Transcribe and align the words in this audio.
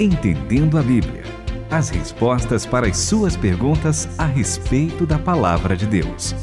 Entendendo 0.00 0.76
a 0.76 0.82
Bíblia. 0.82 1.22
As 1.70 1.88
respostas 1.88 2.66
para 2.66 2.88
as 2.88 2.96
suas 2.98 3.36
perguntas 3.36 4.08
a 4.18 4.26
respeito 4.26 5.06
da 5.06 5.20
palavra 5.20 5.76
de 5.76 5.86
Deus. 5.86 6.34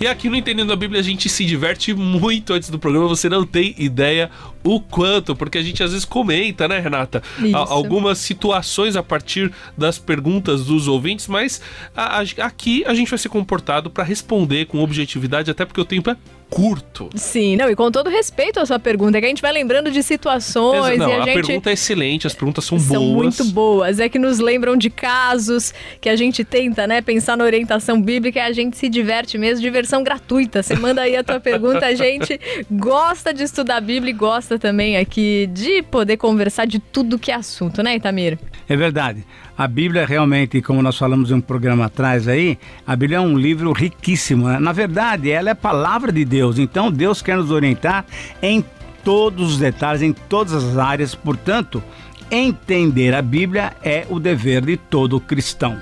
E 0.00 0.06
aqui 0.06 0.30
no 0.30 0.36
Entendendo 0.36 0.72
a 0.72 0.76
Bíblia 0.76 0.98
a 0.98 1.04
gente 1.04 1.28
se 1.28 1.44
diverte 1.44 1.92
muito 1.92 2.54
antes 2.54 2.70
do 2.70 2.78
programa, 2.78 3.06
você 3.06 3.28
não 3.28 3.44
tem 3.44 3.74
ideia 3.76 4.30
o 4.62 4.80
quanto, 4.80 5.34
porque 5.34 5.58
a 5.58 5.62
gente 5.62 5.82
às 5.82 5.92
vezes 5.92 6.04
comenta, 6.04 6.68
né, 6.68 6.78
Renata? 6.78 7.22
algumas 7.52 8.18
situações 8.18 8.96
a 8.96 9.02
partir 9.02 9.52
das 9.76 9.98
perguntas 9.98 10.64
dos 10.64 10.88
ouvintes, 10.88 11.26
mas 11.26 11.60
a, 11.96 12.20
a, 12.20 12.46
aqui 12.46 12.84
a 12.86 12.94
gente 12.94 13.08
vai 13.08 13.18
ser 13.18 13.28
comportado 13.28 13.90
para 13.90 14.04
responder 14.04 14.66
com 14.66 14.78
objetividade, 14.78 15.50
até 15.50 15.64
porque 15.64 15.80
o 15.80 15.84
tempo 15.84 16.10
é 16.10 16.16
curto. 16.50 17.08
Sim, 17.14 17.56
não, 17.56 17.70
e 17.70 17.76
com 17.76 17.90
todo 17.92 18.10
respeito 18.10 18.58
à 18.58 18.66
sua 18.66 18.78
pergunta, 18.78 19.16
é 19.16 19.20
que 19.20 19.26
a 19.26 19.28
gente 19.28 19.40
vai 19.40 19.52
lembrando 19.52 19.90
de 19.90 20.02
situações 20.02 20.98
não, 20.98 21.08
e 21.08 21.12
a, 21.12 21.22
a 21.22 21.24
gente... 21.24 21.46
pergunta 21.46 21.70
é 21.70 21.72
excelente, 21.74 22.26
as 22.26 22.34
perguntas 22.34 22.64
são, 22.64 22.78
são 22.78 22.88
boas. 22.88 23.36
São 23.36 23.46
muito 23.46 23.54
boas, 23.54 24.00
é 24.00 24.08
que 24.08 24.18
nos 24.18 24.40
lembram 24.40 24.76
de 24.76 24.90
casos 24.90 25.72
que 26.00 26.08
a 26.08 26.16
gente 26.16 26.44
tenta, 26.44 26.86
né, 26.88 27.00
pensar 27.00 27.36
na 27.36 27.44
orientação 27.44 28.02
bíblica 28.02 28.40
e 28.40 28.42
a 28.42 28.52
gente 28.52 28.76
se 28.76 28.88
diverte 28.88 29.38
mesmo, 29.38 29.62
diversão 29.62 30.02
gratuita. 30.02 30.62
Você 30.62 30.74
manda 30.74 31.02
aí 31.02 31.16
a 31.16 31.22
tua 31.22 31.38
pergunta, 31.38 31.86
a 31.86 31.94
gente 31.94 32.38
gosta 32.68 33.32
de 33.32 33.44
estudar 33.44 33.76
a 33.76 33.80
Bíblia 33.80 34.10
e 34.10 34.14
gosta 34.14 34.49
também 34.58 34.96
aqui 34.96 35.48
de 35.52 35.82
poder 35.82 36.16
conversar 36.16 36.66
de 36.66 36.78
tudo 36.78 37.18
que 37.18 37.30
é 37.30 37.34
assunto, 37.34 37.82
né, 37.82 37.96
Itamir? 37.96 38.38
É 38.68 38.76
verdade. 38.76 39.24
A 39.56 39.66
Bíblia 39.66 40.06
realmente, 40.06 40.62
como 40.62 40.82
nós 40.82 40.96
falamos 40.96 41.30
em 41.30 41.34
um 41.34 41.40
programa 41.40 41.86
atrás 41.86 42.26
aí, 42.26 42.58
a 42.86 42.96
Bíblia 42.96 43.18
é 43.18 43.20
um 43.20 43.36
livro 43.36 43.72
riquíssimo. 43.72 44.48
Né? 44.48 44.58
Na 44.58 44.72
verdade, 44.72 45.30
ela 45.30 45.50
é 45.50 45.52
a 45.52 45.56
palavra 45.56 46.10
de 46.10 46.24
Deus. 46.24 46.58
Então, 46.58 46.90
Deus 46.90 47.20
quer 47.20 47.36
nos 47.36 47.50
orientar 47.50 48.04
em 48.42 48.64
todos 49.04 49.52
os 49.52 49.58
detalhes, 49.58 50.02
em 50.02 50.12
todas 50.12 50.52
as 50.54 50.78
áreas. 50.78 51.14
Portanto, 51.14 51.82
entender 52.30 53.14
a 53.14 53.22
Bíblia 53.22 53.72
é 53.82 54.06
o 54.08 54.18
dever 54.18 54.64
de 54.64 54.76
todo 54.76 55.20
cristão. 55.20 55.78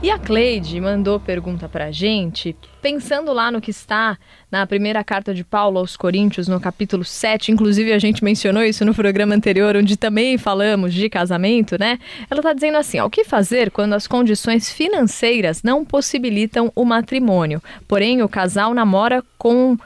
E 0.00 0.12
a 0.12 0.18
Cleide 0.18 0.80
mandou 0.80 1.18
pergunta 1.18 1.68
pra 1.68 1.90
gente, 1.90 2.54
pensando 2.80 3.32
lá 3.32 3.50
no 3.50 3.60
que 3.60 3.72
está 3.72 4.16
na 4.48 4.64
primeira 4.64 5.02
carta 5.02 5.34
de 5.34 5.42
Paulo 5.42 5.76
aos 5.76 5.96
Coríntios, 5.96 6.46
no 6.46 6.60
capítulo 6.60 7.04
7, 7.04 7.50
inclusive 7.50 7.92
a 7.92 7.98
gente 7.98 8.22
mencionou 8.22 8.62
isso 8.62 8.84
no 8.84 8.94
programa 8.94 9.34
anterior, 9.34 9.76
onde 9.76 9.96
também 9.96 10.38
falamos 10.38 10.94
de 10.94 11.10
casamento, 11.10 11.76
né? 11.76 11.98
Ela 12.30 12.40
tá 12.40 12.52
dizendo 12.52 12.78
assim: 12.78 13.00
o 13.00 13.10
que 13.10 13.24
fazer 13.24 13.72
quando 13.72 13.94
as 13.94 14.06
condições 14.06 14.70
financeiras 14.70 15.64
não 15.64 15.84
possibilitam 15.84 16.70
o 16.76 16.84
matrimônio, 16.84 17.60
porém 17.88 18.22
o 18.22 18.28
casal 18.28 18.72
namora 18.72 19.24
com 19.36 19.76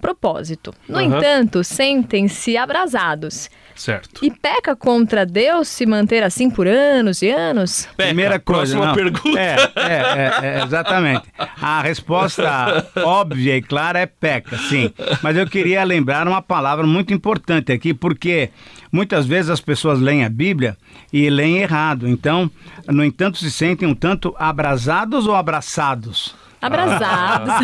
propósito. 0.00 0.72
No 0.88 0.98
uhum. 0.98 1.16
entanto, 1.16 1.62
sentem-se 1.62 2.56
abrasados. 2.56 3.50
Certo. 3.74 4.24
E 4.24 4.30
peca 4.30 4.74
contra 4.74 5.24
Deus 5.24 5.68
se 5.68 5.86
manter 5.86 6.24
assim 6.24 6.50
por 6.50 6.66
anos 6.66 7.22
e 7.22 7.30
anos? 7.30 7.88
Peca. 7.96 8.08
Primeira 8.08 8.40
coisa, 8.40 8.76
Próxima 8.76 8.86
não. 8.86 8.94
pergunta. 8.94 9.38
É, 9.38 9.56
é, 9.76 9.92
é, 9.92 10.58
é, 10.58 10.64
exatamente. 10.64 11.22
A 11.60 11.80
resposta 11.80 12.90
óbvia 13.04 13.56
e 13.56 13.62
clara 13.62 14.00
é 14.00 14.06
peca, 14.06 14.58
sim. 14.58 14.92
Mas 15.22 15.36
eu 15.36 15.46
queria 15.46 15.84
lembrar 15.84 16.26
uma 16.26 16.42
palavra 16.42 16.86
muito 16.86 17.14
importante 17.14 17.70
aqui, 17.70 17.94
porque 17.94 18.50
muitas 18.90 19.26
vezes 19.26 19.48
as 19.48 19.60
pessoas 19.60 20.00
leem 20.00 20.24
a 20.24 20.28
Bíblia 20.28 20.76
e 21.12 21.30
leem 21.30 21.58
errado. 21.58 22.08
Então, 22.08 22.50
no 22.88 23.04
entanto, 23.04 23.38
se 23.38 23.50
sentem 23.50 23.86
um 23.86 23.94
tanto 23.94 24.34
abrasados 24.38 25.24
ou 25.26 25.36
abraçados? 25.36 26.34
Abraçados. 26.60 27.54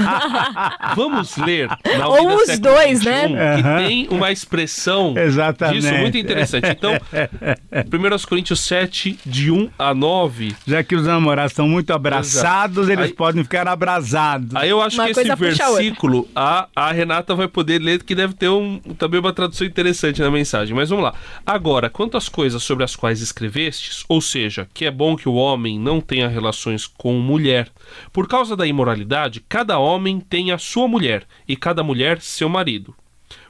Vamos 0.97 1.37
ler. 1.37 1.69
Na 1.99 2.09
Ou 2.09 2.37
os 2.37 2.59
dois, 2.59 3.03
21, 3.03 3.29
né? 3.29 3.57
Que 3.57 3.87
tem 3.89 4.09
uma 4.11 4.31
expressão 4.31 5.15
Exatamente. 5.17 5.83
disso 5.83 5.95
muito 5.95 6.17
interessante. 6.17 6.69
Então, 6.69 6.93
1 6.95 8.29
Coríntios 8.29 8.61
7, 8.61 9.19
de 9.25 9.51
1 9.51 9.71
a 9.79 9.95
9. 9.95 10.55
Já 10.67 10.83
que 10.83 10.95
os 10.95 11.07
namorados 11.07 11.53
estão 11.53 11.69
muito 11.69 11.93
abraçados, 11.93 12.89
Exato. 12.89 12.93
eles 12.93 13.11
aí, 13.11 13.17
podem 13.17 13.43
ficar 13.43 13.67
abraçados. 13.67 14.55
Aí 14.55 14.71
eu 14.71 14.81
acho 14.81 14.97
uma 14.97 15.07
que 15.07 15.21
esse 15.21 15.35
versículo, 15.35 16.29
a, 16.35 16.69
a 16.75 16.93
Renata 16.93 17.35
vai 17.35 17.49
poder 17.49 17.81
ler, 17.81 18.03
que 18.03 18.15
deve 18.15 18.35
ter 18.35 18.49
um, 18.49 18.79
também 18.99 19.21
uma 19.21 19.33
tradução 19.33 19.67
interessante 19.67 20.21
na 20.21 20.31
mensagem. 20.31 20.75
Mas 20.75 20.91
vamos 20.91 21.05
lá. 21.05 21.15
Agora, 21.45 21.91
quanto 21.91 22.17
às 22.17 22.29
coisas 22.29 22.63
sobre 22.63 22.85
as 22.85 22.95
quais 22.95 23.21
escrevestes, 23.21 24.05
ou 24.09 24.21
seja, 24.21 24.69
que 24.73 24.85
é 24.85 24.91
bom 24.91 25.17
que 25.17 25.29
o 25.29 25.35
homem 25.35 25.79
não 25.79 26.01
tenha 26.01 26.29
relações 26.29 26.87
com 26.87 27.15
mulher, 27.15 27.69
por 28.13 28.29
causa 28.29 28.57
da 28.57 28.67
imoralidade, 28.67 28.84
moralidade, 28.85 29.43
cada 29.49 29.79
homem 29.79 30.21
tem 30.21 30.53
a 30.53 30.59
sua 30.59 30.87
mulher 30.87 31.27
e 31.49 31.57
cada 31.57 31.83
mulher 31.83 32.21
seu 32.21 32.49
marido. 32.49 32.95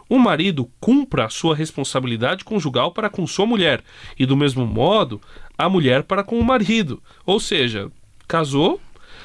O 0.08 0.18
marido 0.18 0.70
cumpra 0.78 1.24
a 1.24 1.30
sua 1.30 1.56
responsabilidade 1.56 2.44
conjugal 2.44 2.92
para 2.92 3.10
com 3.10 3.26
sua 3.26 3.46
mulher, 3.46 3.82
e 4.18 4.24
do 4.24 4.36
mesmo 4.36 4.64
modo, 4.64 5.20
a 5.58 5.68
mulher 5.68 6.04
para 6.04 6.22
com 6.22 6.38
o 6.38 6.44
marido. 6.44 7.02
Ou 7.26 7.40
seja, 7.40 7.90
casou, 8.28 8.80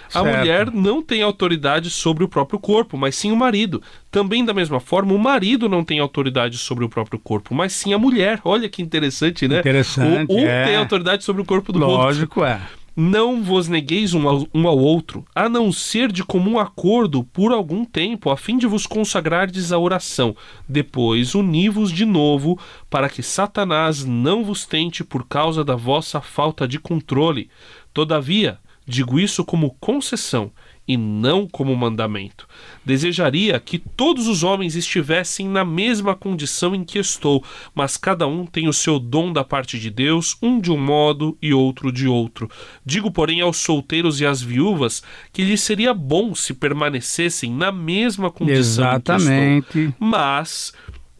a 0.08 0.24
certo. 0.24 0.38
mulher 0.38 0.72
não 0.72 1.04
tem 1.04 1.22
autoridade 1.22 1.90
sobre 1.92 2.24
o 2.24 2.28
próprio 2.28 2.60
corpo, 2.60 2.98
mas 2.98 3.16
sim 3.16 3.32
o 3.32 3.36
marido. 3.36 3.84
Também, 4.10 4.44
da 4.44 4.54
mesma 4.54 4.80
forma, 4.80 5.14
o 5.14 5.20
marido 5.20 5.70
não 5.70 5.84
tem 5.84 6.00
autoridade 6.00 6.58
sobre 6.58 6.84
o 6.84 6.90
próprio 6.90 7.20
corpo, 7.20 7.54
mas 7.54 7.74
sim 7.74 7.94
a 7.94 7.98
mulher. 8.00 8.40
Olha 8.44 8.68
que 8.68 8.82
interessante, 8.82 9.48
né? 9.48 9.60
Interessante. 9.60 10.32
Um, 10.32 10.38
um 10.38 10.48
é. 10.48 10.66
tem 10.66 10.76
autoridade 10.76 11.24
sobre 11.24 11.42
o 11.42 11.46
corpo 11.46 11.72
do 11.72 11.80
Lógico, 11.80 12.40
outro. 12.40 12.42
Lógico, 12.42 12.46
é. 12.46 12.79
Não 13.02 13.42
vos 13.42 13.70
negueis 13.70 14.14
um 14.14 14.28
ao, 14.28 14.46
um 14.54 14.68
ao, 14.68 14.78
outro, 14.78 15.24
a 15.34 15.48
não 15.48 15.72
ser 15.72 16.12
de 16.12 16.22
comum 16.22 16.60
acordo 16.60 17.24
por 17.24 17.54
algum 17.54 17.86
tempo, 17.86 18.30
a 18.30 18.36
fim 18.36 18.58
de 18.58 18.68
vos 18.68 18.86
consagrardes 18.86 19.72
à 19.72 19.80
oração. 19.80 20.36
Depois 20.68 21.34
uni-vos 21.34 21.94
de 21.94 22.04
novo, 22.04 22.60
para 22.90 23.08
que 23.08 23.24
Satanás 23.24 24.04
não 24.04 24.44
vos 24.44 24.66
tente 24.66 25.02
por 25.02 25.26
causa 25.26 25.64
da 25.64 25.78
vossa 25.78 26.20
falta 26.20 26.68
de 26.68 26.78
controle. 26.78 27.50
Todavia, 27.94 28.60
digo 28.86 29.18
isso 29.18 29.46
como 29.46 29.78
concessão 29.80 30.52
e 30.90 30.98
não 30.98 31.48
como 31.48 31.76
mandamento. 31.76 32.48
Desejaria 32.84 33.60
que 33.60 33.78
todos 33.78 34.28
os 34.28 34.42
homens 34.42 34.76
estivessem 34.76 35.48
na 35.48 35.64
mesma 35.64 36.16
condição 36.16 36.74
em 36.74 36.84
que 36.84 36.98
estou, 36.98 37.44
mas 37.76 37.96
cada 37.96 38.26
um 38.26 38.44
tem 38.44 38.68
o 38.68 38.74
seu 38.74 38.98
dom 38.98 39.32
da 39.32 39.44
parte 39.44 39.78
de 39.78 39.92
Deus, 39.92 40.36
um 40.42 40.60
de 40.60 40.72
um 40.72 40.78
modo 40.84 41.38
e 41.40 41.54
outro 41.54 41.92
de 41.92 42.08
outro. 42.08 42.50
Digo, 42.84 43.12
porém, 43.12 43.40
aos 43.40 43.58
solteiros 43.58 44.20
e 44.20 44.26
às 44.26 44.42
viúvas 44.42 45.04
que 45.32 45.44
lhes 45.44 45.62
seria 45.62 45.94
bom 45.94 46.34
se 46.34 46.56
permanecessem 46.56 47.52
na 47.52 47.72
mesma 47.72 48.32
condição 48.32 48.86
Exatamente. 48.86 49.32
em 49.32 49.62
que 49.62 49.80
estou. 49.80 49.94
Mas 50.00 50.74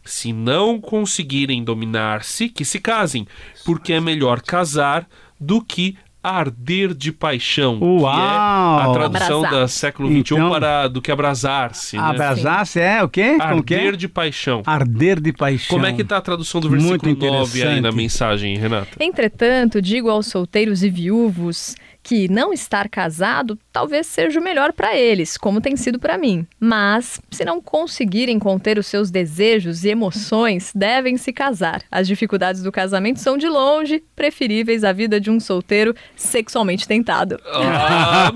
se 0.04 0.32
não 0.32 0.80
conseguirem 0.80 1.62
dominar-se, 1.62 2.48
que 2.48 2.64
se 2.64 2.80
casem, 2.80 3.24
porque 3.64 3.92
é 3.92 4.00
melhor 4.00 4.40
casar 4.40 5.08
do 5.38 5.62
que 5.62 5.96
arder 6.22 6.94
de 6.94 7.12
paixão. 7.12 7.78
Uau! 7.80 8.78
Que 8.78 8.86
é 8.86 8.90
a 8.90 8.92
tradução 8.92 9.42
do 9.42 9.68
século 9.68 10.08
XXI 10.08 10.18
então, 10.18 10.50
para 10.50 10.88
do 10.88 11.00
que 11.00 11.10
abrasar-se. 11.10 11.96
Né? 11.96 12.02
Abrasar-se 12.02 12.80
é 12.80 13.02
o 13.02 13.08
quê? 13.08 13.36
Arder 13.40 13.96
de 13.96 14.08
paixão. 14.08 14.62
Arder 14.66 15.20
de 15.20 15.32
paixão. 15.32 15.76
Como 15.76 15.86
é 15.86 15.92
que 15.92 16.02
está 16.02 16.18
a 16.18 16.20
tradução 16.20 16.60
do 16.60 16.68
versículo 16.68 17.14
9 17.14 17.62
aí 17.62 17.80
na 17.80 17.92
mensagem, 17.92 18.56
Renata? 18.56 18.90
Entretanto, 19.00 19.80
digo 19.80 20.10
aos 20.10 20.26
solteiros 20.26 20.82
e 20.82 20.90
viúvos 20.90 21.74
que 22.10 22.26
não 22.28 22.52
estar 22.52 22.88
casado 22.88 23.56
talvez 23.72 24.04
seja 24.04 24.40
o 24.40 24.42
melhor 24.42 24.72
para 24.72 24.96
eles, 24.96 25.38
como 25.38 25.60
tem 25.60 25.76
sido 25.76 25.96
para 25.96 26.18
mim. 26.18 26.44
Mas, 26.58 27.20
se 27.30 27.44
não 27.44 27.60
conseguirem 27.60 28.36
conter 28.36 28.78
os 28.78 28.88
seus 28.88 29.12
desejos 29.12 29.84
e 29.84 29.90
emoções, 29.90 30.72
devem 30.74 31.16
se 31.16 31.32
casar. 31.32 31.82
As 31.88 32.08
dificuldades 32.08 32.64
do 32.64 32.72
casamento 32.72 33.20
são 33.20 33.38
de 33.38 33.48
longe 33.48 34.02
preferíveis 34.16 34.82
à 34.82 34.92
vida 34.92 35.20
de 35.20 35.30
um 35.30 35.38
solteiro 35.38 35.94
sexualmente 36.16 36.88
tentado. 36.88 37.40
Ah, 37.46 38.32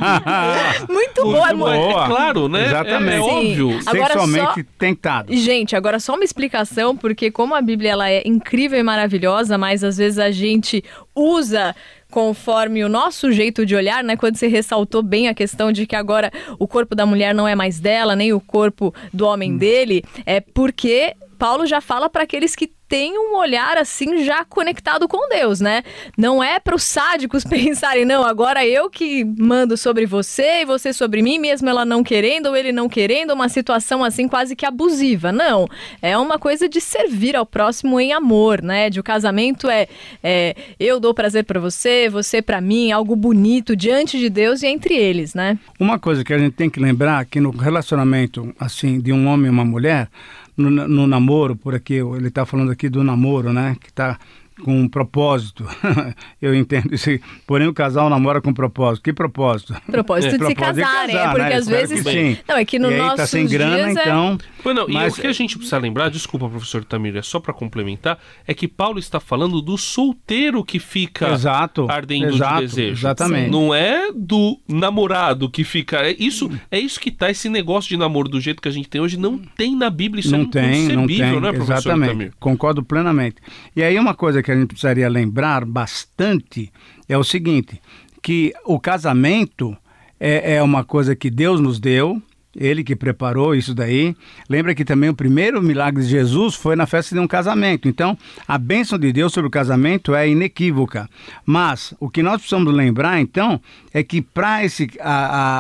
muito, 0.89 1.25
boa, 1.25 1.49
muito 1.49 1.59
boa. 1.59 2.05
É 2.05 2.07
claro, 2.07 2.49
né? 2.49 2.67
Exatamente. 2.67 3.13
É, 3.13 3.17
é 3.17 3.21
óbvio. 3.21 3.83
Sexualmente 3.83 4.61
só... 4.61 4.67
tentado. 4.79 5.35
Gente, 5.35 5.75
agora 5.75 5.99
só 5.99 6.15
uma 6.15 6.23
explicação, 6.23 6.97
porque 6.97 7.29
como 7.29 7.57
a 7.57 7.61
Bíblia 7.61 7.91
ela 7.91 8.09
é 8.09 8.23
incrível 8.25 8.79
e 8.79 8.85
maravilhosa, 8.85 9.59
mas 9.59 9.83
às 9.83 9.97
vezes 9.97 10.21
a 10.21 10.31
gente 10.31 10.85
usa 11.13 11.75
conforme 12.15 12.85
o 12.85 12.89
nosso 12.89 13.33
jeito 13.33 13.67
de 13.67 13.75
olhar, 13.75 14.05
né? 14.05 14.17
Quando 14.17 14.37
você 14.37 14.47
ressaltou 14.47 15.03
bem 15.03 15.27
a 15.27 15.35
questão 15.35 15.73
de 15.73 15.85
que 15.85 15.97
agora 15.97 16.31
o 16.61 16.69
corpo 16.69 16.95
da 16.95 17.05
mulher 17.05 17.35
não 17.35 17.49
é 17.49 17.57
mais 17.57 17.81
dela, 17.81 18.15
nem 18.15 18.33
o 18.33 18.39
corpo 18.39 18.95
do 19.13 19.27
homem 19.27 19.55
hum. 19.55 19.57
dele, 19.57 20.05
é 20.25 20.39
porque 20.39 21.17
Paulo 21.37 21.67
já 21.67 21.81
fala 21.81 22.09
para 22.09 22.23
aqueles 22.23 22.55
que 22.55 22.71
tem 22.95 23.19
um 23.19 23.37
olhar 23.37 23.77
assim 23.77 24.25
já 24.25 24.45
conectado 24.45 25.09
com 25.09 25.29
Deus, 25.29 25.59
né? 25.59 25.83
Não 26.17 26.41
é 26.41 26.61
para 26.61 26.77
os 26.77 26.85
sádicos 26.85 27.43
pensarem, 27.43 28.05
não, 28.05 28.25
agora 28.25 28.65
eu 28.65 28.89
que 28.89 29.25
mando 29.25 29.77
sobre 29.77 30.07
você 30.07 30.61
e 30.61 30.65
você 30.65 30.93
sobre 30.93 31.21
mim, 31.21 31.41
mesmo 31.41 31.69
ela 31.69 31.85
não 31.85 32.05
querendo 32.05 32.47
ou 32.47 32.57
ele 32.57 32.71
não 32.71 32.89
querendo, 32.89 33.33
uma 33.33 33.49
situação 33.49 34.05
assim 34.05 34.29
quase 34.29 34.55
que 34.55 34.65
abusiva. 34.65 35.33
Não, 35.33 35.67
é 36.01 36.17
uma 36.17 36.39
coisa 36.39 36.69
de 36.69 36.81
servir 36.81 37.35
ao 37.35 37.45
próximo 37.45 37.99
em 37.99 38.13
amor, 38.13 38.63
né? 38.63 38.89
De 38.89 39.01
o 39.01 39.03
casamento 39.03 39.69
é, 39.69 39.89
é 40.23 40.55
eu 40.79 41.01
dou 41.01 41.13
prazer 41.13 41.43
para 41.43 41.59
você, 41.59 42.09
você 42.09 42.41
para 42.41 42.61
mim, 42.61 42.93
algo 42.93 43.17
bonito 43.17 43.75
diante 43.75 44.21
de 44.21 44.31
Deus 44.31 44.63
e 44.63 44.69
entre 44.69 44.95
eles, 44.95 45.35
né? 45.35 45.59
Uma 45.81 45.99
coisa 45.99 46.23
que 46.23 46.33
a 46.33 46.39
gente 46.39 46.53
tem 46.53 46.71
que 46.71 46.79
lembrar 46.79 47.25
que 47.25 47.41
no 47.41 47.51
relacionamento 47.51 48.55
assim 48.57 49.01
de 49.01 49.13
um 49.13 49.27
homem 49.27 49.47
e 49.47 49.51
uma 49.51 49.65
mulher, 49.65 50.09
no, 50.57 50.71
no 50.71 51.07
namoro, 51.07 51.57
por 51.57 51.75
aqui, 51.75 51.95
ele 51.95 52.29
está 52.29 52.47
falando 52.47 52.71
aqui 52.71 52.89
do 52.89 53.03
namoro, 53.03 53.53
né? 53.53 53.77
Que 53.81 53.89
está 53.89 54.19
com 54.63 54.81
um 54.81 54.89
propósito. 54.89 55.67
eu 56.41 56.55
entendo 56.55 56.95
isso. 56.95 57.11
Porém, 57.47 57.67
o 57.67 57.75
casal 57.75 58.09
namora 58.09 58.41
com 58.41 58.53
propósito. 58.53 59.03
Que 59.03 59.13
propósito? 59.13 59.75
Propósito 59.91 60.35
é. 60.35 60.39
de 60.39 60.47
se 60.47 60.55
casarem, 60.55 61.17
é 61.17 61.29
porque 61.29 61.41
né? 61.41 61.55
às 61.55 61.67
vezes. 61.67 62.03
sim. 62.03 62.37
Não, 62.47 62.57
é 62.57 62.65
que 62.65 62.79
no 62.79 62.91
e 62.91 62.97
nosso. 62.97 63.17
Tá 63.17 63.27
sem 63.27 63.47
grana, 63.47 63.89
é... 63.89 63.93
então. 63.93 64.39
Não, 64.65 64.89
mas... 64.89 65.17
E 65.17 65.19
o 65.19 65.23
que 65.23 65.27
a 65.27 65.33
gente 65.33 65.57
precisa 65.57 65.79
lembrar, 65.79 66.09
desculpa, 66.09 66.49
professor 66.49 66.85
Tamir, 66.85 67.17
é 67.17 67.23
só 67.23 67.39
para 67.39 67.53
complementar, 67.53 68.19
é 68.47 68.55
que 68.55 68.67
Paulo 68.67 68.99
está 68.99 69.21
falando 69.21 69.61
do 69.61 69.77
solteiro 69.77 70.65
que 70.65 70.79
fica 70.79 71.33
exato, 71.33 71.87
ardendo 71.91 72.35
exato, 72.35 72.61
de 72.61 72.67
desejo. 72.67 73.01
Exatamente. 73.01 73.51
Não 73.51 73.75
é 73.75 74.11
do 74.13 74.59
namorado 74.69 75.51
que 75.51 75.65
fica. 75.65 75.99
É 75.99 76.17
isso, 76.19 76.51
é 76.71 76.79
isso 76.79 77.01
que 77.01 77.11
tá 77.11 77.31
esse 77.31 77.49
negócio 77.49 77.89
de 77.89 77.97
namoro 77.97 78.29
do 78.29 78.41
jeito 78.41 78.63
que 78.63 78.69
a 78.69 78.73
gente 78.73 78.89
tem 78.89 79.01
hoje. 79.01 79.19
Não 79.19 79.39
tem 79.39 79.77
na 79.77 79.91
Bíblia, 79.91 80.21
isso 80.21 80.31
não 80.31 80.43
é 80.43 80.47
tem, 80.47 80.89
não 80.89 81.07
tem, 81.07 81.19
né, 81.19 81.53
professor 81.53 81.73
Exatamente. 81.73 82.11
Tamir? 82.11 82.33
Concordo 82.39 82.83
plenamente. 82.83 83.37
E 83.75 83.83
aí 83.83 83.99
uma 83.99 84.15
coisa 84.15 84.43
que 84.45 84.53
a 84.53 84.55
gente 84.55 84.69
precisaria 84.69 85.09
lembrar 85.09 85.65
bastante 85.65 86.73
é 87.09 87.19
o 87.19 87.25
seguinte, 87.25 87.81
que 88.23 88.53
o 88.65 88.79
casamento 88.79 89.77
é, 90.21 90.55
é 90.57 90.63
uma 90.63 90.85
coisa 90.85 91.17
que 91.17 91.31
Deus 91.31 91.61
nos 91.61 91.81
deu, 91.81 92.23
ele 92.57 92.85
que 92.85 92.97
preparou 92.97 93.55
isso 93.55 93.75
daí. 93.75 94.15
Lembra 94.49 94.75
que 94.75 94.85
também 94.85 95.11
o 95.11 95.15
primeiro 95.15 95.63
milagre 95.63 96.03
de 96.03 96.09
Jesus 96.09 96.55
foi 96.55 96.77
na 96.77 96.87
festa 96.87 97.15
de 97.15 97.21
um 97.21 97.27
casamento. 97.27 97.89
Então, 97.89 98.17
a 98.47 98.59
bênção 98.59 98.99
de 98.99 99.13
Deus 99.13 99.33
sobre 99.33 99.49
o 99.49 99.51
casamento 99.51 100.15
é 100.15 100.29
inequívoca. 100.29 101.09
Mas 101.45 101.95
o 101.99 102.09
que 102.09 102.23
nós 102.23 102.37
precisamos 102.37 102.73
lembrar, 102.75 103.21
então, 103.21 103.61
é 103.93 104.03
que 104.03 104.21
para 104.21 104.61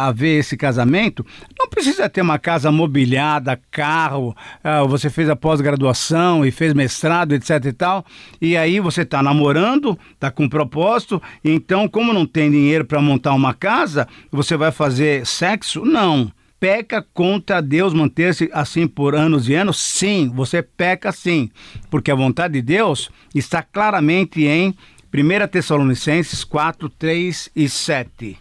haver 0.08 0.41
esse 0.41 0.56
casamento, 0.56 1.25
não 1.58 1.69
precisa 1.69 2.08
ter 2.08 2.20
uma 2.20 2.38
casa 2.38 2.70
mobiliada, 2.70 3.61
carro, 3.70 4.37
ah, 4.62 4.82
você 4.85 5.08
fez 5.08 5.29
a 5.29 5.37
pós-graduação 5.37 6.44
e 6.44 6.50
fez 6.50 6.75
mestrado, 6.75 7.32
etc 7.32 7.64
e 7.64 7.73
tal, 7.73 8.05
e 8.40 8.56
aí 8.56 8.81
você 8.81 9.02
está 9.02 9.23
namorando, 9.23 9.99
está 10.12 10.31
com 10.31 10.49
propósito, 10.49 11.23
então, 11.44 11.88
como 11.88 12.12
não 12.12 12.26
tem 12.26 12.50
dinheiro 12.50 12.85
para 12.85 13.00
montar 13.00 13.35
uma 13.35 13.55
casa, 13.55 14.08
você 14.31 14.56
vai 14.56 14.73
fazer 14.73 15.26
sexo? 15.26 15.85
Não 15.85 16.32
peca 16.64 17.05
contra 17.12 17.61
Deus 17.61 17.93
manter-se 17.93 18.49
assim 18.50 18.88
por 18.88 19.14
anos 19.14 19.50
e 19.50 19.55
anos? 19.55 19.76
Sim, 19.76 20.32
você 20.34 20.62
peca 20.62 21.12
sim, 21.12 21.50
porque 21.90 22.11
a 22.11 22.14
vontade 22.14 22.55
de 22.55 22.62
Deus 22.62 23.11
está 23.34 23.62
claramente 23.62 24.46
em 24.46 24.75
1 25.12 25.46
Tessalonicenses 25.49 26.43
4, 26.43 26.88
3 26.88 27.50
e 27.55 27.69
7. 27.69 28.38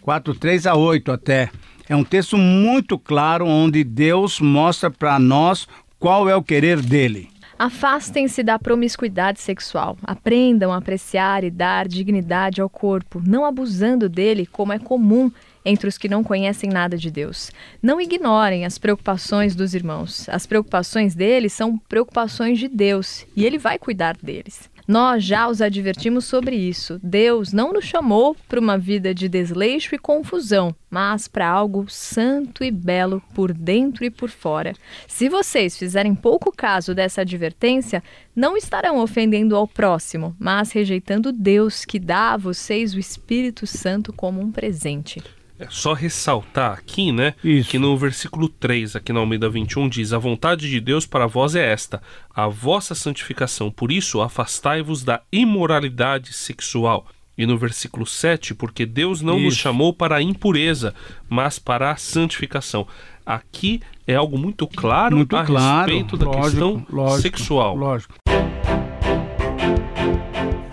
4, 0.00 0.34
3 0.34 0.66
a 0.66 0.76
8 0.76 1.12
até. 1.12 1.50
É 1.86 1.94
um 1.94 2.02
texto 2.02 2.38
muito 2.38 2.98
claro 2.98 3.46
onde 3.46 3.84
Deus 3.84 4.40
mostra 4.40 4.90
para 4.90 5.18
nós 5.18 5.68
qual 5.98 6.26
é 6.26 6.34
o 6.34 6.42
querer 6.42 6.80
dele. 6.80 7.28
Afastem-se 7.58 8.42
da 8.42 8.58
promiscuidade 8.58 9.42
sexual. 9.42 9.98
Aprendam 10.02 10.72
a 10.72 10.78
apreciar 10.78 11.44
e 11.44 11.50
dar 11.50 11.86
dignidade 11.86 12.62
ao 12.62 12.70
corpo, 12.70 13.20
não 13.22 13.44
abusando 13.44 14.08
dele 14.08 14.46
como 14.46 14.72
é 14.72 14.78
comum 14.78 15.30
entre 15.68 15.88
os 15.88 15.98
que 15.98 16.08
não 16.08 16.24
conhecem 16.24 16.70
nada 16.70 16.96
de 16.96 17.10
Deus. 17.10 17.50
Não 17.82 18.00
ignorem 18.00 18.64
as 18.64 18.78
preocupações 18.78 19.54
dos 19.54 19.74
irmãos. 19.74 20.28
As 20.28 20.46
preocupações 20.46 21.14
deles 21.14 21.52
são 21.52 21.76
preocupações 21.76 22.58
de 22.58 22.68
Deus 22.68 23.26
e 23.36 23.44
ele 23.44 23.58
vai 23.58 23.78
cuidar 23.78 24.16
deles. 24.16 24.68
Nós 24.88 25.22
já 25.22 25.46
os 25.46 25.60
advertimos 25.60 26.24
sobre 26.24 26.56
isso. 26.56 26.98
Deus 27.02 27.52
não 27.52 27.74
nos 27.74 27.84
chamou 27.84 28.34
para 28.48 28.58
uma 28.58 28.78
vida 28.78 29.14
de 29.14 29.28
desleixo 29.28 29.94
e 29.94 29.98
confusão, 29.98 30.74
mas 30.90 31.28
para 31.28 31.46
algo 31.46 31.84
santo 31.90 32.64
e 32.64 32.70
belo 32.70 33.22
por 33.34 33.52
dentro 33.52 34.02
e 34.02 34.08
por 34.08 34.30
fora. 34.30 34.72
Se 35.06 35.28
vocês 35.28 35.76
fizerem 35.76 36.14
pouco 36.14 36.50
caso 36.50 36.94
dessa 36.94 37.20
advertência, 37.20 38.02
não 38.34 38.56
estarão 38.56 38.98
ofendendo 38.98 39.54
ao 39.54 39.68
próximo, 39.68 40.34
mas 40.38 40.72
rejeitando 40.72 41.32
Deus 41.32 41.84
que 41.84 41.98
dá 41.98 42.32
a 42.32 42.38
vocês 42.38 42.94
o 42.94 42.98
Espírito 42.98 43.66
Santo 43.66 44.10
como 44.10 44.40
um 44.40 44.50
presente. 44.50 45.22
É 45.58 45.66
só 45.68 45.92
ressaltar 45.92 46.72
aqui, 46.72 47.10
né? 47.10 47.34
Isso. 47.42 47.68
Que 47.68 47.78
no 47.78 47.96
versículo 47.96 48.48
3, 48.48 48.94
aqui 48.94 49.12
na 49.12 49.18
Almeida 49.18 49.48
21, 49.48 49.88
diz: 49.88 50.12
A 50.12 50.18
vontade 50.18 50.70
de 50.70 50.80
Deus 50.80 51.04
para 51.04 51.26
vós 51.26 51.56
é 51.56 51.72
esta, 51.72 52.00
a 52.32 52.46
vossa 52.46 52.94
santificação. 52.94 53.70
Por 53.70 53.90
isso, 53.90 54.20
afastai-vos 54.20 55.02
da 55.02 55.20
imoralidade 55.32 56.32
sexual. 56.32 57.06
E 57.36 57.46
no 57.46 57.56
versículo 57.56 58.04
7, 58.04 58.54
porque 58.54 58.84
Deus 58.84 59.20
não 59.20 59.36
Isso. 59.36 59.44
nos 59.44 59.56
chamou 59.56 59.92
para 59.92 60.16
a 60.16 60.22
impureza, 60.22 60.94
mas 61.28 61.58
para 61.58 61.90
a 61.90 61.96
santificação. 61.96 62.86
Aqui 63.24 63.80
é 64.06 64.14
algo 64.14 64.38
muito 64.38 64.66
claro 64.66 65.16
muito 65.16 65.36
a 65.36 65.44
claro, 65.44 65.92
respeito 65.92 66.16
da 66.16 66.26
lógico, 66.26 66.44
questão 66.44 66.86
lógico, 66.90 67.22
sexual. 67.22 67.76
Lógico. 67.76 68.14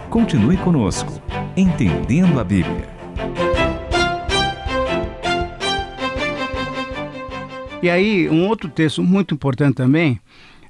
Continue 0.09 0.57
conosco, 0.57 1.21
entendendo 1.55 2.39
a 2.39 2.43
Bíblia. 2.43 2.94
E 7.85 7.89
aí, 7.91 8.27
um 8.27 8.47
outro 8.47 8.67
texto 8.67 9.03
muito 9.03 9.35
importante 9.35 9.75
também 9.75 10.19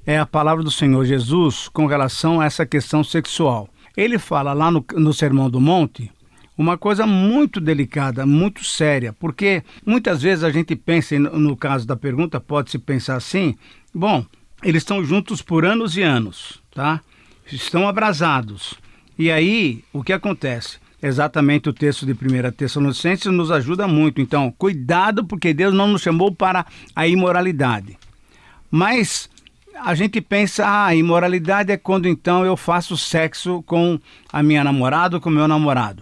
é 0.06 0.20
a 0.20 0.26
palavra 0.26 0.62
do 0.62 0.70
Senhor 0.70 1.06
Jesus 1.06 1.70
com 1.70 1.86
relação 1.86 2.42
a 2.42 2.46
essa 2.46 2.66
questão 2.66 3.06
sexual. 3.06 3.70
Ele 3.96 4.20
fala 4.20 4.52
lá 4.52 4.70
no, 4.70 4.86
no 4.96 5.14
Sermão 5.14 5.50
do 5.50 5.62
Monte 5.62 6.12
uma 6.58 6.78
coisa 6.78 7.08
muito 7.08 7.62
delicada, 7.62 8.26
muito 8.26 8.66
séria, 8.66 9.14
porque 9.14 9.64
muitas 9.86 10.22
vezes 10.22 10.44
a 10.44 10.52
gente 10.52 10.76
pensa, 10.76 11.18
no, 11.18 11.56
caso 11.56 11.88
da 11.88 11.96
pergunta, 11.96 12.38
pode-se 12.42 12.78
pensar 12.78 13.16
assim: 13.16 13.56
bom, 13.94 14.26
eles 14.62 14.82
estão 14.82 15.02
juntos 15.02 15.42
por 15.42 15.64
anos 15.64 15.96
e 15.96 16.02
anos, 16.02 16.62
tá? 16.74 17.00
Estão 17.50 17.88
abrasados. 17.88 18.74
E 19.18 19.32
aí, 19.32 19.86
o 19.94 20.04
que 20.04 20.12
acontece? 20.12 20.80
Exatamente 21.08 21.70
o 21.70 21.74
texto 21.74 22.06
de 22.06 22.14
1 22.14 22.52
Tessalonicenses 22.52 23.32
nos 23.32 23.52
ajuda 23.52 23.88
muito. 23.88 24.22
Então, 24.22 24.54
cuidado, 24.58 25.26
porque 25.26 25.54
Deus 25.54 25.74
não 25.74 25.88
nos 25.88 26.02
chamou 26.02 26.34
para 26.34 26.66
a 26.96 27.08
imoralidade. 27.08 27.98
Mas 28.72 29.30
a 29.82 29.94
gente 29.94 30.20
pensa, 30.22 30.66
ah, 30.66 30.86
a 30.88 30.96
imoralidade 30.96 31.72
é 31.72 31.78
quando 31.78 32.08
então 32.08 32.46
eu 32.46 32.58
faço 32.58 32.98
sexo 32.98 33.64
com 33.64 34.00
a 34.32 34.42
minha 34.42 34.64
namorada 34.64 35.18
ou 35.18 35.22
com 35.22 35.30
o 35.30 35.34
meu 35.34 35.48
namorado. 35.48 36.02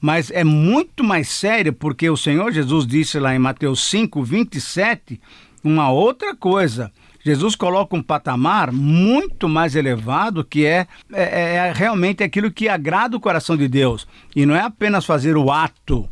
Mas 0.00 0.30
é 0.32 0.42
muito 0.42 1.04
mais 1.04 1.28
sério, 1.28 1.72
porque 1.72 2.10
o 2.10 2.16
Senhor 2.16 2.50
Jesus 2.50 2.86
disse 2.86 3.20
lá 3.20 3.34
em 3.34 3.38
Mateus 3.38 3.88
5, 3.88 4.22
27, 4.22 5.20
uma 5.62 5.90
outra 5.90 6.34
coisa. 6.34 6.90
Jesus 7.24 7.54
coloca 7.54 7.96
um 7.96 8.02
patamar 8.02 8.72
muito 8.72 9.48
mais 9.48 9.76
elevado 9.76 10.44
que 10.44 10.66
é, 10.66 10.86
é, 11.12 11.54
é 11.54 11.72
realmente 11.72 12.22
aquilo 12.22 12.50
que 12.50 12.68
agrada 12.68 13.16
o 13.16 13.20
coração 13.20 13.56
de 13.56 13.68
Deus. 13.68 14.06
E 14.34 14.44
não 14.44 14.56
é 14.56 14.60
apenas 14.60 15.04
fazer 15.04 15.36
o 15.36 15.50
ato, 15.50 16.08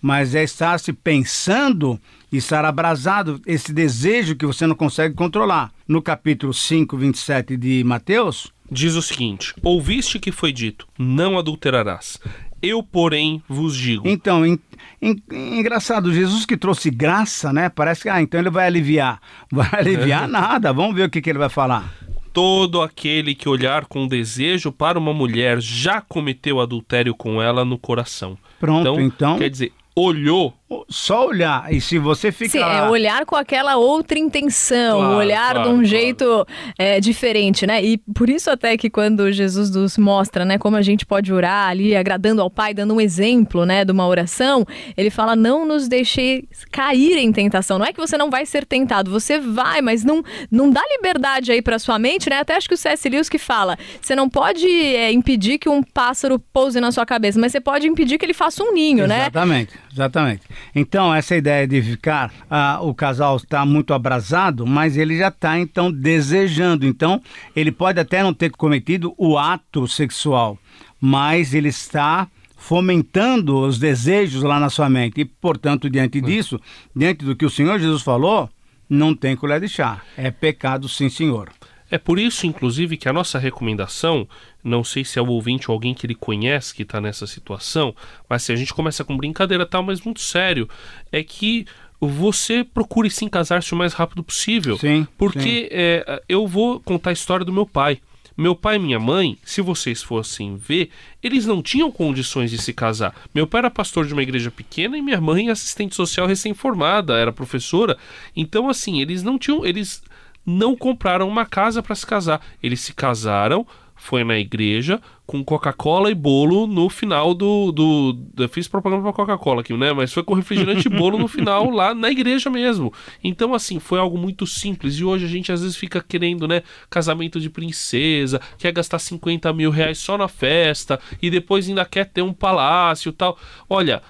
mas 0.00 0.34
é 0.34 0.42
estar 0.42 0.78
se 0.78 0.92
pensando 0.92 2.00
e 2.32 2.38
estar 2.38 2.64
abrasado, 2.64 3.40
esse 3.46 3.72
desejo 3.72 4.34
que 4.34 4.44
você 4.44 4.66
não 4.66 4.74
consegue 4.74 5.14
controlar. 5.14 5.70
No 5.86 6.02
capítulo 6.02 6.52
5, 6.52 6.96
27 6.96 7.56
de 7.56 7.84
Mateus, 7.84 8.52
diz 8.70 8.94
o 8.94 9.02
seguinte: 9.02 9.54
Ouviste 9.62 10.18
que 10.18 10.32
foi 10.32 10.52
dito: 10.52 10.86
Não 10.98 11.38
adulterarás. 11.38 12.18
Eu, 12.64 12.82
porém, 12.82 13.42
vos 13.48 13.76
digo. 13.76 14.08
Então, 14.08 14.44
em, 14.44 14.58
em, 15.00 15.22
engraçado, 15.30 16.12
Jesus 16.12 16.46
que 16.46 16.56
trouxe 16.56 16.90
graça, 16.90 17.52
né? 17.52 17.68
Parece 17.68 18.02
que, 18.02 18.08
ah, 18.08 18.22
então 18.22 18.40
ele 18.40 18.50
vai 18.50 18.66
aliviar. 18.66 19.20
Vai 19.52 19.68
aliviar 19.72 20.26
nada. 20.28 20.72
Vamos 20.72 20.94
ver 20.94 21.04
o 21.04 21.10
que, 21.10 21.20
que 21.20 21.30
ele 21.30 21.38
vai 21.38 21.48
falar. 21.48 21.92
Todo 22.32 22.82
aquele 22.82 23.34
que 23.34 23.48
olhar 23.48 23.84
com 23.84 24.08
desejo 24.08 24.72
para 24.72 24.98
uma 24.98 25.14
mulher 25.14 25.60
já 25.60 26.00
cometeu 26.00 26.60
adultério 26.60 27.14
com 27.14 27.40
ela 27.40 27.64
no 27.64 27.78
coração. 27.78 28.36
Pronto, 28.58 28.88
então. 28.88 29.00
então... 29.00 29.38
Quer 29.38 29.50
dizer, 29.50 29.72
olhou 29.94 30.52
só 30.88 31.26
olhar. 31.26 31.72
E 31.72 31.80
se 31.80 31.98
você 31.98 32.32
fica. 32.32 32.50
Sim, 32.50 32.58
lá... 32.60 32.86
é 32.86 32.88
olhar 32.88 33.24
com 33.26 33.36
aquela 33.36 33.76
outra 33.76 34.18
intenção, 34.18 34.98
claro, 34.98 35.16
olhar 35.16 35.52
claro, 35.52 35.62
de 35.62 35.68
um 35.68 35.72
claro. 35.74 35.84
jeito 35.84 36.46
é, 36.78 37.00
diferente, 37.00 37.66
né? 37.66 37.84
E 37.84 37.98
por 37.98 38.28
isso 38.28 38.50
até 38.50 38.76
que 38.76 38.88
quando 38.88 39.30
Jesus 39.30 39.70
nos 39.70 39.98
mostra, 39.98 40.44
né, 40.44 40.58
como 40.58 40.76
a 40.76 40.82
gente 40.82 41.04
pode 41.04 41.32
orar 41.32 41.68
ali, 41.68 41.94
agradando 41.94 42.40
ao 42.40 42.50
Pai, 42.50 42.72
dando 42.72 42.94
um 42.94 43.00
exemplo, 43.00 43.64
né, 43.66 43.84
de 43.84 43.92
uma 43.92 44.06
oração, 44.06 44.66
ele 44.96 45.10
fala: 45.10 45.36
não 45.36 45.66
nos 45.66 45.86
deixe 45.88 46.44
cair 46.70 47.18
em 47.18 47.30
tentação. 47.32 47.78
Não 47.78 47.86
é 47.86 47.92
que 47.92 48.00
você 48.00 48.16
não 48.16 48.30
vai 48.30 48.46
ser 48.46 48.64
tentado, 48.64 49.10
você 49.10 49.38
vai, 49.38 49.82
mas 49.82 50.04
não, 50.04 50.22
não 50.50 50.70
dá 50.70 50.82
liberdade 50.96 51.52
aí 51.52 51.60
para 51.60 51.78
sua 51.78 51.98
mente, 51.98 52.30
né? 52.30 52.38
Até 52.38 52.56
acho 52.56 52.68
que 52.68 52.74
o 52.74 52.78
C.S. 52.78 53.08
Lewis 53.08 53.28
que 53.28 53.38
fala: 53.38 53.78
você 54.00 54.14
não 54.14 54.28
pode 54.28 54.66
é, 54.66 55.12
impedir 55.12 55.58
que 55.58 55.68
um 55.68 55.82
pássaro 55.82 56.38
pouse 56.38 56.80
na 56.80 56.90
sua 56.90 57.04
cabeça, 57.04 57.38
mas 57.38 57.52
você 57.52 57.60
pode 57.60 57.86
impedir 57.86 58.18
que 58.18 58.24
ele 58.24 58.34
faça 58.34 58.62
um 58.62 58.72
ninho, 58.72 59.04
exatamente, 59.04 59.08
né? 59.08 59.20
Exatamente, 59.22 59.83
exatamente. 59.94 60.42
Então, 60.74 61.14
essa 61.14 61.36
ideia 61.36 61.66
de 61.66 61.80
ficar, 61.80 62.32
ah, 62.50 62.80
o 62.82 62.92
casal 62.92 63.36
está 63.36 63.64
muito 63.64 63.94
abrasado, 63.94 64.66
mas 64.66 64.96
ele 64.96 65.16
já 65.16 65.28
está 65.28 65.58
então 65.58 65.90
desejando. 65.90 66.84
Então, 66.84 67.22
ele 67.54 67.72
pode 67.72 68.00
até 68.00 68.22
não 68.22 68.34
ter 68.34 68.50
cometido 68.50 69.14
o 69.16 69.38
ato 69.38 69.86
sexual, 69.86 70.58
mas 71.00 71.54
ele 71.54 71.68
está 71.68 72.28
fomentando 72.56 73.58
os 73.58 73.78
desejos 73.78 74.42
lá 74.42 74.58
na 74.58 74.70
sua 74.70 74.88
mente. 74.88 75.20
E, 75.20 75.24
portanto, 75.24 75.88
diante 75.88 76.20
disso, 76.20 76.58
diante 76.94 77.24
do 77.24 77.36
que 77.36 77.44
o 77.44 77.50
Senhor 77.50 77.78
Jesus 77.78 78.02
falou, 78.02 78.50
não 78.88 79.14
tem 79.14 79.36
colher 79.36 79.60
de 79.60 79.68
chá. 79.68 80.00
É 80.16 80.30
pecado, 80.30 80.88
sim, 80.88 81.08
senhor. 81.08 81.50
É 81.90 81.98
por 81.98 82.18
isso, 82.18 82.46
inclusive, 82.46 82.96
que 82.96 83.08
a 83.08 83.12
nossa 83.12 83.38
recomendação, 83.38 84.26
não 84.62 84.82
sei 84.82 85.04
se 85.04 85.18
é 85.18 85.22
o 85.22 85.28
ouvinte 85.28 85.70
ou 85.70 85.74
alguém 85.74 85.94
que 85.94 86.06
ele 86.06 86.14
conhece 86.14 86.74
que 86.74 86.82
está 86.82 87.00
nessa 87.00 87.26
situação, 87.26 87.94
mas 88.28 88.42
se 88.42 88.52
a 88.52 88.56
gente 88.56 88.74
começa 88.74 89.04
com 89.04 89.16
brincadeira 89.16 89.66
tal, 89.66 89.82
mas 89.82 90.00
muito 90.00 90.20
sério, 90.20 90.68
é 91.12 91.22
que 91.22 91.66
você 92.00 92.64
procure 92.64 93.10
se 93.10 93.28
casar-se 93.28 93.72
o 93.72 93.76
mais 93.76 93.92
rápido 93.92 94.22
possível. 94.22 94.78
Sim. 94.78 95.06
Porque 95.16 95.40
sim. 95.40 95.68
É, 95.70 96.22
eu 96.28 96.46
vou 96.46 96.80
contar 96.80 97.10
a 97.10 97.12
história 97.12 97.44
do 97.44 97.52
meu 97.52 97.66
pai. 97.66 98.00
Meu 98.36 98.56
pai 98.56 98.76
e 98.76 98.80
minha 98.80 98.98
mãe, 98.98 99.38
se 99.44 99.60
vocês 99.60 100.02
fossem 100.02 100.56
ver, 100.56 100.90
eles 101.22 101.46
não 101.46 101.62
tinham 101.62 101.90
condições 101.92 102.50
de 102.50 102.58
se 102.58 102.72
casar. 102.72 103.14
Meu 103.32 103.46
pai 103.46 103.60
era 103.60 103.70
pastor 103.70 104.06
de 104.06 104.12
uma 104.12 104.24
igreja 104.24 104.50
pequena 104.50 104.98
e 104.98 105.02
minha 105.02 105.20
mãe 105.20 105.50
assistente 105.50 105.94
social 105.94 106.26
recém-formada, 106.26 107.16
era 107.16 107.32
professora. 107.32 107.96
Então, 108.34 108.68
assim, 108.68 109.00
eles 109.00 109.22
não 109.22 109.38
tinham. 109.38 109.64
Eles 109.64 110.02
não 110.44 110.76
compraram 110.76 111.28
uma 111.28 111.46
casa 111.46 111.82
para 111.82 111.94
se 111.94 112.06
casar. 112.06 112.40
Eles 112.62 112.80
se 112.80 112.92
casaram, 112.92 113.66
foi 113.96 114.24
na 114.24 114.36
igreja, 114.36 115.00
com 115.26 115.42
Coca-Cola 115.44 116.10
e 116.10 116.14
bolo 116.14 116.66
no 116.66 116.88
final 116.88 117.32
do. 117.32 117.72
do 117.72 118.18
eu 118.36 118.48
fiz 118.48 118.66
propaganda 118.68 119.02
pra 119.02 119.12
Coca-Cola 119.12 119.60
aqui, 119.60 119.72
né? 119.74 119.92
Mas 119.92 120.12
foi 120.12 120.22
com 120.22 120.34
refrigerante 120.34 120.88
e 120.88 120.90
bolo 120.90 121.16
no 121.16 121.28
final, 121.28 121.70
lá 121.70 121.94
na 121.94 122.10
igreja 122.10 122.50
mesmo. 122.50 122.92
Então, 123.22 123.54
assim, 123.54 123.78
foi 123.78 123.98
algo 123.98 124.18
muito 124.18 124.46
simples. 124.46 124.96
E 124.96 125.04
hoje 125.04 125.24
a 125.24 125.28
gente 125.28 125.52
às 125.52 125.62
vezes 125.62 125.76
fica 125.76 126.02
querendo, 126.02 126.46
né? 126.48 126.62
Casamento 126.90 127.40
de 127.40 127.48
princesa, 127.48 128.40
quer 128.58 128.72
gastar 128.72 128.98
50 128.98 129.52
mil 129.52 129.70
reais 129.70 129.98
só 129.98 130.18
na 130.18 130.28
festa, 130.28 131.00
e 131.22 131.30
depois 131.30 131.68
ainda 131.68 131.84
quer 131.84 132.06
ter 132.06 132.22
um 132.22 132.32
palácio 132.32 133.12
tal. 133.12 133.38
Olha. 133.68 134.02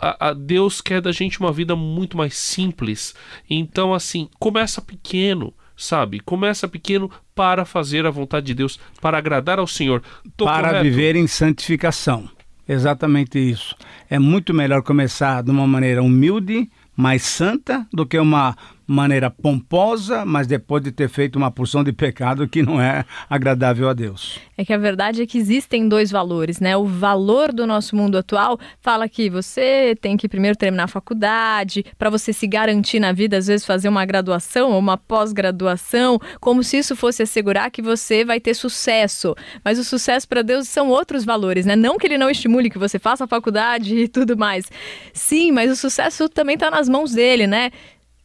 A, 0.00 0.28
a 0.28 0.32
Deus 0.32 0.80
quer 0.80 1.00
da 1.00 1.10
gente 1.10 1.40
uma 1.40 1.50
vida 1.50 1.74
muito 1.74 2.16
mais 2.16 2.36
simples. 2.36 3.16
Então, 3.50 3.92
assim, 3.92 4.28
começa 4.38 4.80
pequeno 4.80 5.52
sabe? 5.76 6.20
Começa 6.20 6.68
pequeno 6.68 7.10
para 7.34 7.64
fazer 7.64 8.06
a 8.06 8.10
vontade 8.10 8.46
de 8.46 8.54
Deus, 8.54 8.78
para 9.00 9.18
agradar 9.18 9.58
ao 9.58 9.66
Senhor. 9.66 10.02
Tô 10.36 10.44
para 10.44 10.68
correto? 10.68 10.84
viver 10.84 11.16
em 11.16 11.26
santificação. 11.26 12.28
Exatamente 12.68 13.38
isso. 13.38 13.74
É 14.08 14.18
muito 14.18 14.54
melhor 14.54 14.82
começar 14.82 15.42
de 15.42 15.50
uma 15.50 15.66
maneira 15.66 16.02
humilde, 16.02 16.70
mais 16.96 17.22
santa, 17.22 17.86
do 17.92 18.06
que 18.06 18.18
uma 18.18 18.56
maneira 18.92 19.30
pomposa, 19.30 20.24
mas 20.24 20.46
depois 20.46 20.82
de 20.82 20.92
ter 20.92 21.08
feito 21.08 21.36
uma 21.36 21.50
porção 21.50 21.82
de 21.82 21.92
pecado 21.92 22.46
que 22.46 22.62
não 22.62 22.80
é 22.80 23.04
agradável 23.28 23.88
a 23.88 23.92
Deus. 23.92 24.38
É 24.56 24.64
que 24.64 24.72
a 24.72 24.78
verdade 24.78 25.22
é 25.22 25.26
que 25.26 25.38
existem 25.38 25.88
dois 25.88 26.10
valores, 26.10 26.60
né? 26.60 26.76
O 26.76 26.84
valor 26.84 27.52
do 27.52 27.66
nosso 27.66 27.96
mundo 27.96 28.18
atual 28.18 28.58
fala 28.80 29.08
que 29.08 29.30
você 29.30 29.96
tem 30.00 30.16
que 30.16 30.28
primeiro 30.28 30.56
terminar 30.56 30.84
a 30.84 30.88
faculdade, 30.88 31.84
para 31.98 32.10
você 32.10 32.32
se 32.32 32.46
garantir 32.46 33.00
na 33.00 33.12
vida, 33.12 33.36
às 33.36 33.46
vezes 33.46 33.66
fazer 33.66 33.88
uma 33.88 34.04
graduação 34.04 34.72
ou 34.72 34.78
uma 34.78 34.96
pós-graduação, 34.96 36.20
como 36.40 36.62
se 36.62 36.78
isso 36.78 36.94
fosse 36.94 37.22
assegurar 37.22 37.70
que 37.70 37.80
você 37.80 38.24
vai 38.24 38.38
ter 38.38 38.54
sucesso. 38.54 39.34
Mas 39.64 39.78
o 39.78 39.84
sucesso 39.84 40.28
para 40.28 40.42
Deus 40.42 40.68
são 40.68 40.88
outros 40.88 41.24
valores, 41.24 41.64
né? 41.64 41.74
Não 41.74 41.98
que 41.98 42.06
ele 42.06 42.18
não 42.18 42.30
estimule 42.30 42.70
que 42.70 42.78
você 42.78 42.98
faça 42.98 43.24
a 43.24 43.28
faculdade 43.28 43.96
e 43.96 44.08
tudo 44.08 44.36
mais. 44.36 44.70
Sim, 45.14 45.50
mas 45.50 45.70
o 45.70 45.76
sucesso 45.76 46.28
também 46.28 46.54
está 46.54 46.70
nas 46.70 46.88
mãos 46.88 47.12
dele, 47.12 47.46
né? 47.46 47.70